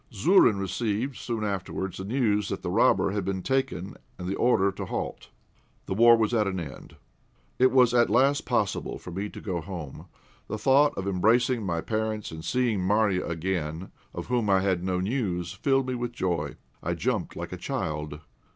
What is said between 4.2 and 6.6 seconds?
the order to halt. The war was at an